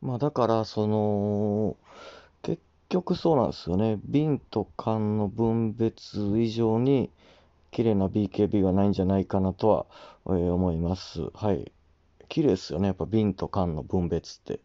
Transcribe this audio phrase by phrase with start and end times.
[0.00, 1.76] まあだから、その、
[2.42, 3.98] 結局そうなんですよね。
[4.04, 7.10] 瓶と缶の分別以上に
[7.70, 9.86] 綺麗な BKB はないんじゃないかなとは、
[10.26, 11.30] えー思います。
[11.34, 11.72] はい。
[12.28, 12.88] 綺麗ですよね。
[12.88, 14.60] やっぱ瓶と缶の分別って。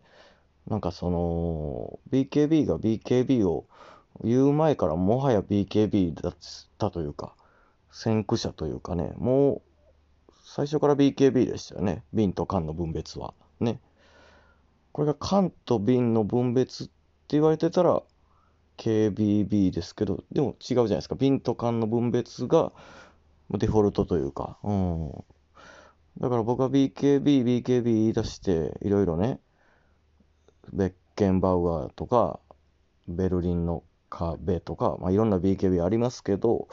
[0.67, 3.65] なんかその、BKB が BKB を
[4.23, 6.35] 言う前からもはや BKB だっ
[6.77, 7.33] たというか、
[7.91, 9.61] 先駆者というかね、も
[10.29, 12.03] う最初から BKB でしたよね。
[12.13, 13.33] 瓶と缶の分別は。
[13.59, 13.79] ね。
[14.93, 16.93] これが缶と瓶の分別って
[17.29, 18.03] 言われてたら
[18.77, 21.15] KBB ですけど、でも違うじゃないですか。
[21.15, 22.71] 瓶と缶の分別が
[23.49, 24.59] デフォルトというか。
[24.63, 25.11] うん。
[26.19, 29.39] だから僕は BKB、BKB 言い出して、いろいろね、
[30.71, 32.39] ベッケンバウアーとか、
[33.07, 36.67] ベルリンの壁とか、まあ、いろんな BKB ありますけど、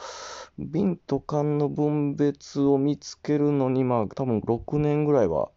[0.59, 5.49] 瓶と缶の分別を見つけるのに、まあ多分6年ぐらいは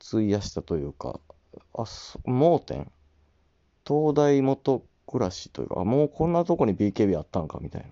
[0.00, 1.20] 費やしたというか、
[1.74, 2.90] あ、そ盲点
[3.86, 7.88] 東大元暮らしというか、もうこんなとこに BKB あったんかみたいな。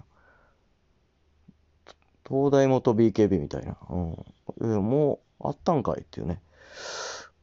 [2.28, 3.78] 東大元 BKB みたいな。
[3.88, 4.12] うん。
[4.68, 6.42] いやもうあったんかいっていうね。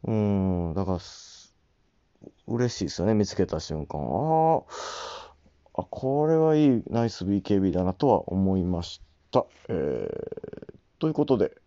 [0.03, 0.99] うん、だから、
[2.47, 3.99] 嬉しいですよね、見つけた瞬間。
[3.99, 4.63] あ
[5.75, 9.45] あ、あ、これはいい、ナイス BKB だなとは思いました。
[9.69, 11.57] えー、ということで、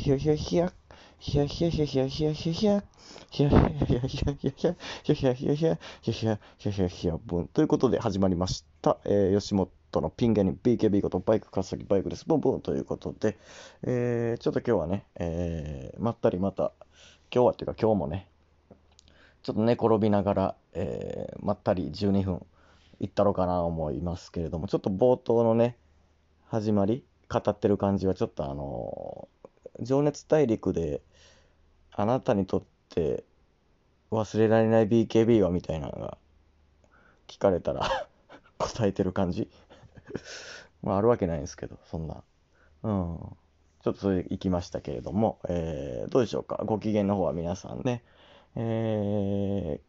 [0.00, 0.72] ひやひやひや、
[1.18, 2.82] ひやひやひやひやひやひやひや、
[3.30, 7.48] ひやひやひやひやひやひやひやひやひやひやひやひやひやひやひやぶん。
[7.48, 8.96] ということで始まりました。
[9.04, 9.68] えー、吉本
[10.00, 12.24] のピン芸人 BKB ことバイク川崎バイクです。
[12.26, 13.36] ブンブンということで、
[13.82, 16.72] えー、ちょっと今日はね、えー、まったりまた、
[17.30, 18.26] 今日はっていうか今日もね、
[19.42, 22.40] ちょっと寝転びながら、えー、まったり12分
[23.00, 25.76] いったろうかな思いますけれども、ちょっと冒頭のね、
[26.46, 29.39] 始まり、語ってる感じはちょっとあのー
[29.80, 31.02] 情熱大陸で
[31.92, 33.24] あなたにとって
[34.10, 36.18] 忘れられない BKB はみたいなのが
[37.26, 37.88] 聞かれたら
[38.58, 39.48] 答えてる感じ
[40.82, 42.22] まああるわけないんですけど、そんな。
[42.82, 43.36] うん。
[43.82, 46.62] ちょっとそれ行きましたけれども、えー、どうでしょうか？
[46.64, 48.02] ご機嫌の方は皆さんね。
[48.56, 49.80] え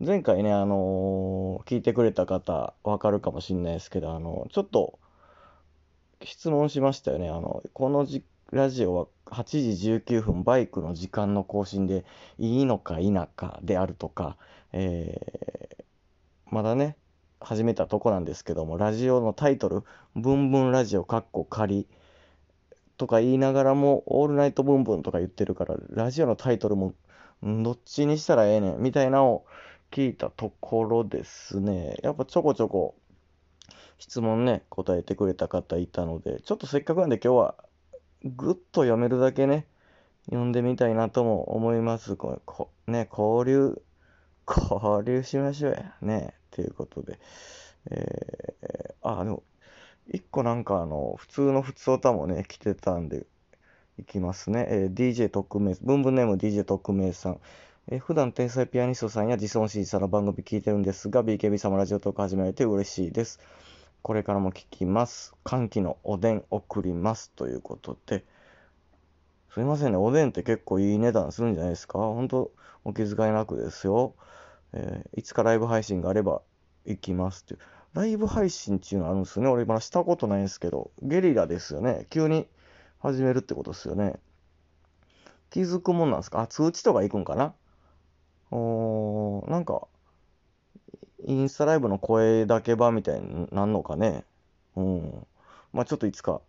[0.00, 4.98] ー、前回ね、あのー聞いてくれた方、わかるかもしれないですけど、あのちょっと、
[6.22, 7.28] 質問しましたよね。
[7.28, 12.04] あの、このじラジオは8時19分バイクの時間の更新で
[12.38, 14.36] いいのか否かであるとか、
[14.72, 15.84] えー
[16.54, 16.96] まだね、
[17.40, 19.82] 始めたとこなんですけども、ラジオのタイトル、
[20.14, 21.88] ブンブンラジオかっこ仮
[22.96, 26.94] とか言いながらも、オールナイトブンブンとか言ってるから、ラジオのタイトルも、
[27.42, 29.46] どっちにしたらええねん、みたいなのを
[29.90, 32.94] 聞いたところですね、やっぱちょこちょこ
[33.98, 37.54] 質問ね、答えてくれた方いたので、ちょっとせっかくなんで今日は
[38.24, 39.66] ぐっと読めるだけね、
[40.26, 42.16] 読んでみたいなとも思います。
[42.16, 43.82] ここね、交流、
[44.46, 45.94] 交流しましょうや。
[46.00, 47.18] ね、ということで。
[47.90, 49.42] えー、あ、でも、
[50.08, 53.26] 一個なんかあの、普通の普通歌もね、来てたんで、
[53.98, 54.66] いきますね。
[54.70, 57.40] えー DJ 特命、ブンブンネーム DJ 特命さん。
[57.88, 63.40] えー普段天才ピアニストさんや自尊心さんの番組聞いてるんですが、BKB 様ラジオトーク始められて嬉しいです。
[64.04, 65.34] これからも聞きます。
[65.44, 67.30] 歓喜のおでん送ります。
[67.30, 68.26] ということで、
[69.54, 71.98] すいませんね、おでんって結構いい値段するんじゃないですか？
[71.98, 72.52] 本当
[72.84, 74.14] お気遣いなくですよ。
[74.74, 76.42] えーいつかライブ配信があれば
[76.84, 77.60] 行きますっていう。
[77.94, 79.48] ライブ配信っていうのあるんですよね。
[79.48, 82.06] 俺まだしたことないんですけど、ゲリラですよね。
[82.10, 82.46] 急に
[82.98, 84.16] 始めるってことですよね。
[85.48, 86.42] 気づくもんなんですか？
[86.42, 87.54] あ、通知とか行くんかな？
[88.50, 89.88] おー、なんか、
[91.26, 94.24] インスタライブの声だけ版みたいになんのかね。
[94.76, 95.26] うん。
[95.72, 96.40] まあちょっといつか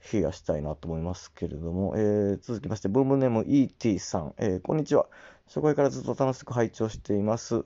[0.00, 5.06] シェアしたいなと思いますけれども、えー続きまして、ブームネーム ET さん、えーこんにちは。
[5.46, 7.64] 初回からずっと楽しく拝聴しています。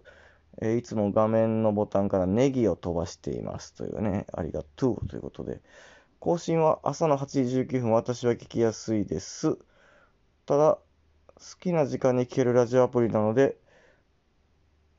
[0.63, 5.61] えーいつも画面のボタンからネギを飛ばしていますというね、ありがとうということで、
[6.21, 9.59] 更新は朝の8時19分、私は聞きやすいです。
[10.47, 10.79] ただ、
[11.37, 13.59] 好きな時間に聞けるラジオアプリなので、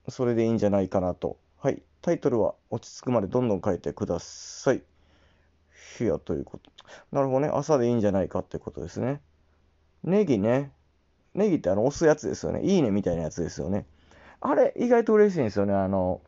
[0.09, 1.37] それでいいんじゃないかなと。
[1.59, 1.81] はい。
[2.01, 4.83] タイトルは落ち着くまでどんどん書いてください。
[5.99, 6.71] いや、ということ。
[7.11, 7.49] なるほどね。
[7.51, 9.21] 朝でいいんじゃないかってことですね。
[10.03, 10.71] ネギね。
[11.33, 12.61] ネギってあの、押すやつですよね。
[12.63, 13.85] いいねみたいなやつですよね。
[14.39, 15.73] あれ、意外と嬉しいんですよね。
[15.73, 16.21] あの、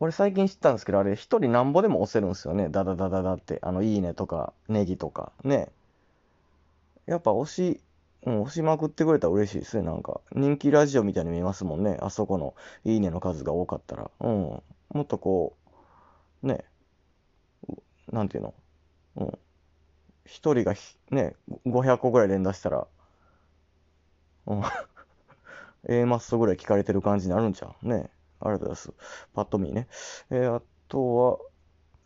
[0.00, 2.68] 俺最近知ったんですけど、あれ、一人なんぼでも押せるんですよね。
[2.68, 3.60] ダダダダダって。
[3.62, 5.32] あの、いいねとか、ネギとか。
[5.44, 5.68] ね。
[7.06, 7.80] やっぱ押し、
[8.24, 9.82] うん、押しまくってくれたら嬉しいですね。
[9.82, 11.98] なんか、人気ラジオみたいに見えますもんね。
[12.00, 12.54] あそこの
[12.84, 14.10] いいねの数が多かったら。
[14.20, 14.30] うん。
[14.30, 14.62] も
[15.02, 15.56] っとこ
[16.42, 16.64] う、ね、
[18.12, 18.54] なんていうの？
[19.16, 19.38] うん。
[20.24, 20.74] 一人が
[21.10, 21.34] ね、
[21.66, 22.86] 500個ぐらい連打したら、
[24.46, 24.62] うん
[25.88, 27.88] A マッソぐらい聞かれてる感じになるんちゃう？
[27.88, 28.10] ね。
[28.40, 28.92] ありがとうございます。
[29.34, 29.88] パッと見ね。
[30.30, 31.38] えーあとは、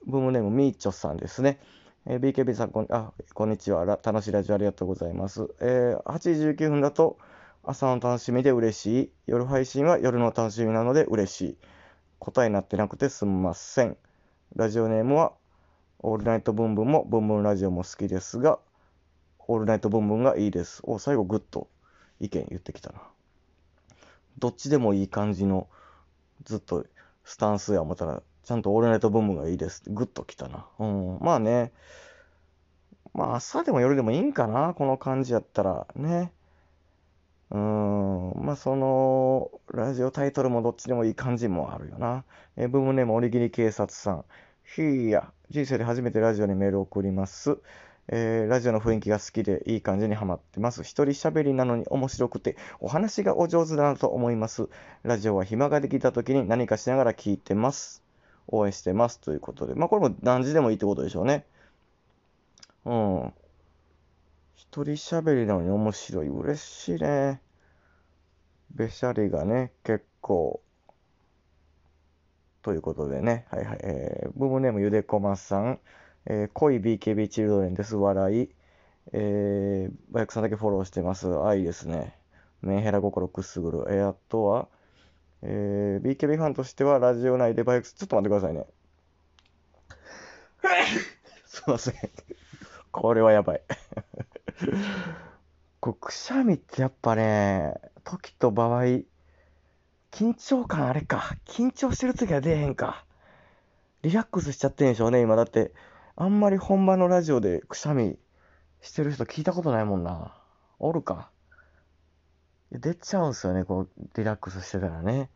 [0.06, 1.58] ブームネームみーちょさんですね。
[2.08, 3.84] えー BKB さんこんあ、こんにちは。
[3.84, 5.52] 楽しいラジオありがとうございます。
[5.60, 7.18] えー8時19分だと
[7.64, 9.10] 朝の楽しみで嬉しい。
[9.26, 11.56] 夜配信は夜の楽しみなので嬉しい。
[12.20, 13.96] 答えになってなくてすみません。
[14.54, 15.32] ラジオネームは、
[15.98, 18.60] オールナイトブンブンもブンブンラジオも好きですが、
[19.48, 20.82] オールナイトブンブンがいいです。
[20.84, 21.68] お、最後グッと
[22.20, 23.02] 意見言ってきたな。
[24.38, 25.66] どっちでもいい感じの、
[26.44, 26.86] ずっと
[27.24, 30.66] スタンスや思ったら、ちゃんとオールナイトブンブンがいいですってグッときたな。
[30.78, 31.18] うん。
[31.20, 31.72] まあね。
[33.12, 34.72] まあ朝でも夜でもいいんかな。
[34.74, 36.30] この感じやったらね。
[37.50, 38.32] うん。
[38.36, 42.24] まあその、ラジオタイトルもどっちでもいい感じもあるよな。
[42.56, 44.24] えー、ブームネームおにぎり警察さん。
[44.62, 45.32] ひーや。
[45.50, 47.58] 人生で初めてラジオにメールを送ります。
[48.06, 50.84] えーラジオの雰囲気が好きでいい感じにハマってます。
[50.84, 54.68] 一人喋りなのに面白くてお話がお上手だなと思います。
[55.02, 58.05] ラジオは暇ができた時に何かしながら聞いてます。
[58.48, 59.20] 応援してます。
[59.20, 59.74] ということで。
[59.74, 61.44] まあこれも何時でもいいってことでしょうね。
[62.84, 63.32] うん。
[64.54, 66.28] 一人喋りなのに面白い。
[66.28, 67.40] 嬉しいね。
[68.70, 70.60] べしゃりがね、結構。
[72.62, 73.46] ということでね。
[73.50, 73.78] はいはい。
[73.82, 75.78] えー、ブームネームゆでこまさん。
[76.26, 77.96] えー、恋 BKB チルドレンです。
[77.96, 78.50] 笑い。
[79.12, 81.28] えー、バイクさんだけフォローしてます。
[81.40, 82.18] 愛ですね。
[82.62, 83.84] メンヘラ心くすぐる。
[83.88, 84.68] えー、あとは、
[85.42, 88.66] えー、BKB ファンとしては、ラジオ内でバイク、ちょっと待ってくださいね。
[91.46, 91.94] すいません。
[92.90, 93.62] これはやばい。
[95.80, 97.74] こうくしゃみってやっぱね、
[98.04, 98.84] 時と場合、
[100.10, 101.36] 緊張感あれか。
[101.44, 103.04] 緊張してる時は出えへんか。
[104.02, 105.36] リラックスしちゃってんでしょうね、今。
[105.36, 105.72] だって、
[106.16, 108.18] あんまり本場のラジオでくしゃみ
[108.80, 110.34] してる人聞いたことないもんな。
[110.78, 111.30] おるか。
[112.72, 115.30] 出ちゃうんすよね、こう、リラックスしてたらね。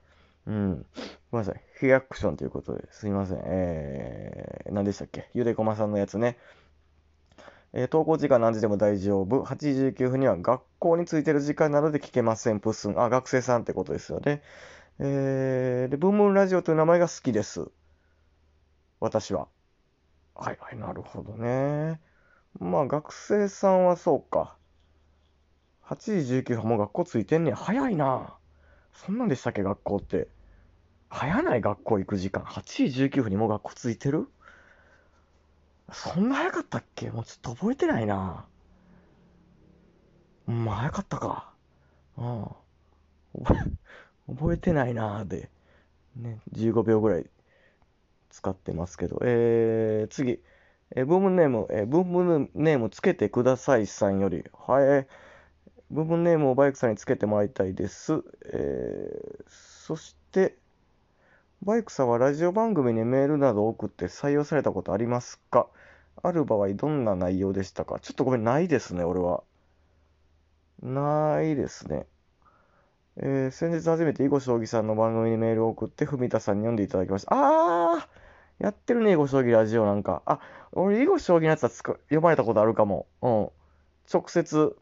[0.47, 0.87] うん。
[1.31, 1.63] ごめんなさい。
[1.83, 3.41] リアクションということで、すいません。
[3.45, 5.31] えー、何でしたっけ？
[5.35, 6.39] ゆでこまさんのやつね。
[7.73, 9.45] えー投稿時間何時でも大丈夫。
[9.45, 12.61] 8時19分には学校についてる時間なので聞けません。
[12.61, 13.01] プッスン。
[13.01, 14.43] あ、学生さんってことですよね。
[14.99, 17.71] えー、で、ブームラジオという名前が好きです。
[18.99, 19.49] 私は。
[20.35, 22.01] はいはい、なるほどね。
[22.59, 24.57] まあ、学生さんはそうか。
[25.91, 27.57] 8時19分、もう学校ついてんねや。
[27.57, 28.37] 早いな。
[28.93, 30.29] そんなんでしたっけ、学校って。
[31.09, 32.45] 早ない学校行く時間。
[32.45, 34.29] 8時19分にもう学校ついてる？
[35.93, 37.11] そんな早かったっけ？
[37.11, 38.47] もうちょっと覚えてないな。
[40.47, 41.53] うん、早かったか。
[42.17, 42.47] うん。
[44.37, 45.51] 覚え、てないなで。
[46.15, 47.29] ね、15秒ぐらい
[48.31, 49.21] 使ってますけど。
[49.25, 50.41] えー、次。
[50.95, 54.45] えーブームネーム、えーブームネームつけてくださいさんより。
[54.53, 54.85] はい。
[54.85, 55.07] ブー
[55.91, 58.23] ムネームをバイクさんにつけてもらいたいです。
[58.53, 60.57] えーそして、
[61.63, 65.67] バイクさんはラジオ番組にメールなどを送って採用されたことありますか？
[66.23, 67.99] ある場合どんな内容でしたか？
[67.99, 69.43] ちょっとごめん、ないですね、俺は。
[70.81, 72.07] ないですね。
[73.17, 77.33] えー先日初めて囲碁将棋さんの番組にメールを送って文田さんに読んでいただきました。
[77.33, 78.07] あー
[78.63, 80.23] やってるね、囲碁将棋ラジオなんか。
[80.27, 80.39] あ、
[80.73, 83.07] 俺囲碁将棋のやつはつか読まれたことあるかも。
[83.23, 83.49] うん。
[84.13, 84.77] 直接、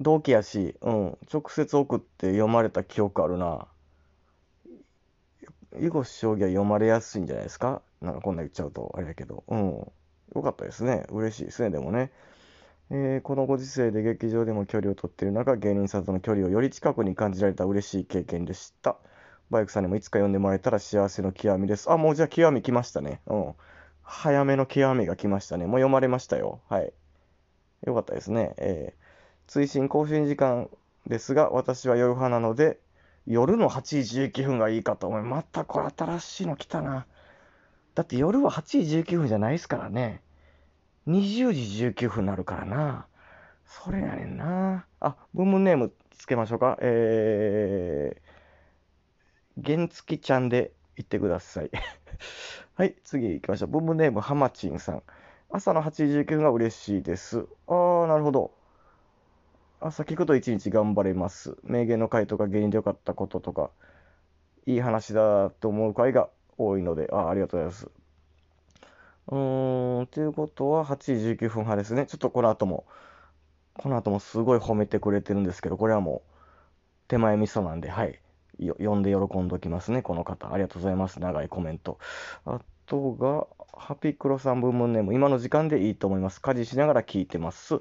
[0.00, 1.18] 同期やし、うん。
[1.32, 3.66] 直接送って読まれた記憶あるな。
[5.80, 7.82] 囲碁将棋は読まれやすいんじゃないですか？
[8.00, 9.44] なんかこんな言っちゃうとあれだけど。
[9.48, 9.58] うん。
[10.36, 11.04] よかったですね。
[11.10, 12.10] 嬉しいですね、でもね。
[12.90, 18.96] えーこのご時世で劇場でも距離を取っている中、芸人さんとの距離をより近くに感じられた嬉しい経験でした。
[19.50, 21.90] バイクさんにもいつか読んでもらえたら幸せの極みです。
[21.90, 23.20] あ、もうじゃあ極み来ましたね。
[23.26, 23.54] うん。
[24.02, 25.66] 早めの極みが来ましたね。
[25.66, 26.60] もう読まれましたよ。
[26.68, 26.92] はい。
[27.86, 28.54] よかったですね。
[28.58, 29.07] えー
[29.48, 30.68] 追伸更新時間
[31.06, 32.78] ですが、私は夜派なので、
[33.26, 37.06] 夜の8時19分がいいかと思いまたこれ新しいの来たな。
[37.94, 40.22] だって夜は8時19分じゃないですからね。
[41.08, 43.06] 20時19分になるからな。
[43.64, 44.84] それやねんな。
[45.00, 46.76] あ、ブームネームつけましょうか。
[46.82, 51.70] えー、原付ちゃんで言ってください。
[52.76, 53.70] はい、次行きましょう。
[53.70, 55.02] ブームネームはまちんさん。
[55.50, 57.46] 朝の8時19分が嬉しいです。
[57.66, 58.57] あー、なるほど。
[59.80, 61.56] 朝聞くと一日頑張れます。
[61.62, 63.70] 名言の回とか芸人でよかったこととか、
[64.66, 67.90] いい話だと思う回が多いので、あありがとうございます。
[69.28, 72.06] うーん、ということは8時19分派ですね。
[72.06, 72.86] ちょっとこの後も、
[73.74, 76.30] この後もすごい褒めてくれてるんですけど、これはもう
[77.06, 78.18] 手前味噌なんで、はい。
[78.58, 80.52] よ読んで喜んどきますね、この方。
[80.52, 81.20] ありがとうございます。
[81.20, 82.00] 長いコメント。
[82.44, 83.46] あとが、
[83.78, 86.40] ハピクロさんブームネーム、今の時間でいいと思います。
[86.40, 87.80] 家事しながら聞いてます。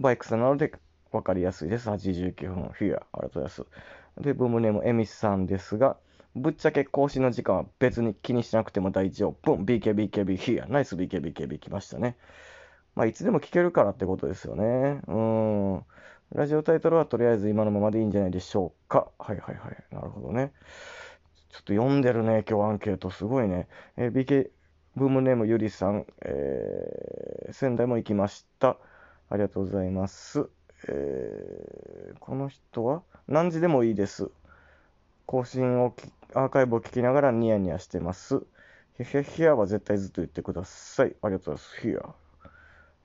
[0.00, 0.72] バイクさんなので、
[1.12, 1.88] わかりやすいです。
[1.88, 2.70] 89分。
[2.78, 2.96] ヒア。
[3.12, 3.66] ありがとうございます。
[4.20, 5.96] で、ブームネーム、エミスさんですが、
[6.34, 9.56] ぶっちゃけ更新の時間は別に気にしなくても大丈夫。
[9.56, 10.66] ブン !BKBKB ヒア。
[10.66, 12.16] ナイス BKBKB 来ましたね。
[12.94, 15.00] まあ、いつでも聞けるからってことですよね。
[15.06, 15.82] うん。
[16.32, 19.08] ラジオタイトルはとりあえず今のままでいいんじゃないでしょうか。
[19.18, 19.94] はいはいはい。
[19.94, 20.52] なるほどね。
[21.50, 23.10] ちょっと読んでるね、今日アンケート。
[23.10, 23.68] すごいね。
[23.96, 24.50] えー BK、
[24.96, 28.76] ブームネームゆりさん、えー仙台も行きました。
[29.30, 30.50] ありがとうございます。
[30.86, 34.30] えーこの人は何時でもいいです。
[35.24, 35.94] 更新を、
[36.34, 38.42] アーカイブを聞きながらニヤニヤしてます。
[38.98, 41.16] ヒャヒャヒャは絶対ずっと言ってください。
[41.22, 41.80] ありがとうございます。
[41.80, 42.14] ヒャ。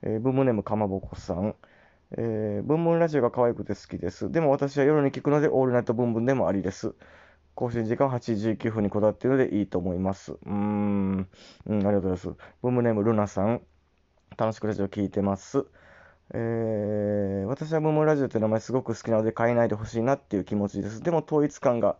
[0.02, 1.54] えーブームネームかまぼこさん。
[2.16, 4.30] えー、ブンブンラジオが可愛くて好きです。
[4.30, 6.94] でも私は夜に聞くので、オールナイトブンブンでもありです。
[7.54, 10.32] 更新時間は89分にこだわっているのでいいと思います。
[10.32, 11.28] うーん、
[11.66, 12.28] うん、ありがとうございます。
[12.62, 13.62] ブームネームルナさん。
[14.36, 15.66] 楽しくラジオ聞いてます。
[16.32, 21.02] えー私はブームラジオという名前すごく好きなので変えないでほしいなっていう気持ちです。
[21.02, 21.96] でも統一感がっ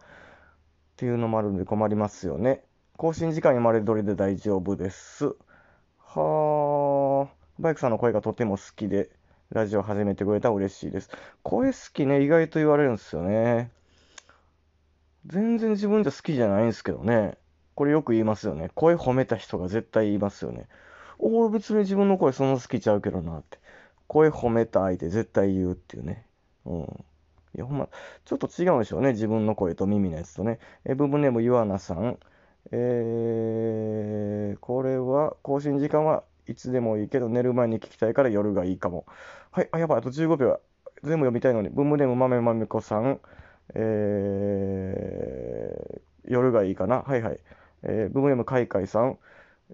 [0.96, 2.64] ていうのもあるので困りますよね。
[2.96, 5.34] 更新時間にまれどれで大丈夫です。
[5.98, 9.10] はあ、バイクさんの声がとても好きで、
[9.50, 11.10] ラジオ始めてくれたら嬉しいです。
[11.42, 13.70] 声好きね、意外と言われるんですよね。
[15.26, 17.36] 全然自分じゃ好きじゃないんですけどね。
[17.74, 18.70] これよく言いますよね。
[18.74, 20.68] 声褒めた人が絶対言いますよね。
[21.18, 23.58] 俺別に自分の声そんな好きちゃうけどなって。
[24.06, 26.26] 声褒めた相手絶対言うっていうね。
[26.64, 27.04] うん。
[27.54, 27.88] いや、ほんま、
[28.24, 29.12] ちょっと違うんでしょうね。
[29.12, 30.58] 自分の声と耳のやつとね。
[30.84, 32.18] え、ブームネームゆあなさん。
[32.72, 39.06] えー、これは、更新時間はいつでもいいけど、寝る前に聞きたいから夜がいいかも。
[39.52, 40.60] はい、あ、やばい、あと15秒。
[41.02, 41.68] 全部読みたいのに。
[41.68, 43.20] ブームネームまめまめこさん。
[43.74, 47.02] えー、夜がいいかな。
[47.02, 47.38] はいはい。
[47.82, 49.18] えー、ブームネームかいかいさん。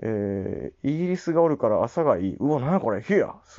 [0.03, 2.37] えー、イギリスがおるから朝がいい。
[2.37, 3.01] うわ、なんやこれ。
[3.01, 3.35] ヒア。
[3.45, 3.59] す